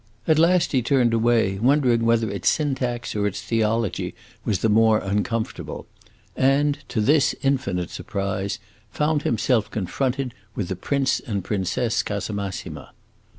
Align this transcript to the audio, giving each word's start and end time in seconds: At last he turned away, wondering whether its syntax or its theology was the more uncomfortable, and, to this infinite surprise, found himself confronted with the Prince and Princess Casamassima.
At 0.27 0.39
last 0.39 0.71
he 0.71 0.81
turned 0.81 1.13
away, 1.13 1.59
wondering 1.59 2.05
whether 2.05 2.27
its 2.27 2.49
syntax 2.49 3.15
or 3.15 3.27
its 3.27 3.39
theology 3.39 4.15
was 4.43 4.61
the 4.61 4.67
more 4.67 4.97
uncomfortable, 4.97 5.85
and, 6.35 6.79
to 6.89 7.01
this 7.01 7.35
infinite 7.43 7.91
surprise, 7.91 8.57
found 8.89 9.21
himself 9.21 9.69
confronted 9.69 10.33
with 10.55 10.69
the 10.69 10.75
Prince 10.75 11.19
and 11.19 11.43
Princess 11.43 12.01
Casamassima. 12.01 12.93